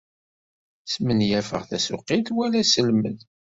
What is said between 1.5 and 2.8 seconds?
tasuqilt wala